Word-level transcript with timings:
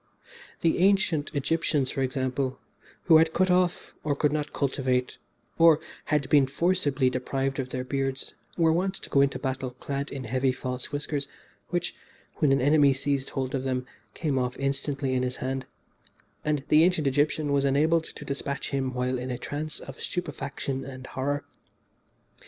The 0.61 0.79
ancient 0.79 1.29
Egyptians, 1.35 1.91
for 1.91 2.01
example, 2.01 2.57
who 3.03 3.17
had 3.17 3.33
cut 3.33 3.51
off, 3.51 3.93
or 4.03 4.15
could 4.15 4.31
not 4.33 4.51
cultivate, 4.51 5.15
or 5.59 5.79
had 6.05 6.27
been 6.27 6.47
forcibly 6.47 7.07
deprived 7.11 7.59
of 7.59 7.69
their 7.69 7.83
beards, 7.83 8.33
were 8.57 8.73
wont 8.73 8.95
to 8.95 9.09
go 9.11 9.21
into 9.21 9.37
battle 9.37 9.69
clad 9.69 10.09
in 10.09 10.23
heavy 10.23 10.51
false 10.53 10.91
whiskers, 10.91 11.27
which, 11.69 11.93
when 12.37 12.51
an 12.51 12.61
enemy 12.61 12.93
seized 12.93 13.29
hold 13.29 13.53
of 13.53 13.63
them, 13.63 13.85
came 14.15 14.39
off 14.39 14.57
instantly 14.57 15.13
in 15.13 15.21
his 15.21 15.35
hand, 15.35 15.67
and 16.43 16.63
the 16.69 16.83
ancient 16.83 17.05
Egyptian 17.05 17.51
was 17.53 17.63
enabled 17.63 18.05
to 18.05 18.25
despatch 18.25 18.71
him 18.71 18.95
while 18.95 19.19
in 19.19 19.29
a 19.29 19.37
trance 19.37 19.79
of 19.81 20.01
stupefaction 20.01 20.83
and 20.83 21.05
horror. 21.05 21.43